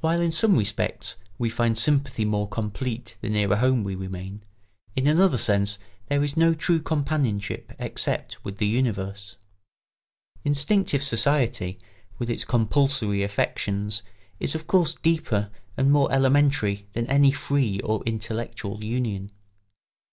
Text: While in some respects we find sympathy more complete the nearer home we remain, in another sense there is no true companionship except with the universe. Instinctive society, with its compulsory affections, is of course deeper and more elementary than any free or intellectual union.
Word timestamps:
While 0.00 0.20
in 0.20 0.30
some 0.30 0.56
respects 0.56 1.16
we 1.38 1.50
find 1.50 1.76
sympathy 1.76 2.24
more 2.24 2.46
complete 2.48 3.16
the 3.20 3.28
nearer 3.28 3.56
home 3.56 3.82
we 3.82 3.96
remain, 3.96 4.44
in 4.94 5.08
another 5.08 5.38
sense 5.38 5.80
there 6.06 6.22
is 6.22 6.36
no 6.36 6.54
true 6.54 6.80
companionship 6.80 7.72
except 7.76 8.44
with 8.44 8.58
the 8.58 8.66
universe. 8.68 9.34
Instinctive 10.44 11.02
society, 11.02 11.80
with 12.16 12.30
its 12.30 12.44
compulsory 12.44 13.24
affections, 13.24 14.04
is 14.38 14.54
of 14.54 14.68
course 14.68 14.94
deeper 14.94 15.50
and 15.76 15.90
more 15.90 16.12
elementary 16.12 16.86
than 16.92 17.08
any 17.08 17.32
free 17.32 17.80
or 17.80 18.04
intellectual 18.04 18.84
union. 18.84 19.32